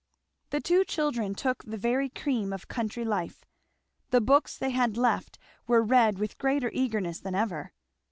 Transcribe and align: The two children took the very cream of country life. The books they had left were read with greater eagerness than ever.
The 0.49 0.59
two 0.59 0.83
children 0.83 1.35
took 1.35 1.63
the 1.63 1.77
very 1.77 2.09
cream 2.09 2.51
of 2.53 2.67
country 2.67 3.05
life. 3.05 3.45
The 4.09 4.19
books 4.19 4.57
they 4.57 4.71
had 4.71 4.97
left 4.97 5.37
were 5.67 5.83
read 5.83 6.17
with 6.17 6.39
greater 6.39 6.71
eagerness 6.73 7.19
than 7.19 7.35
ever. 7.35 7.71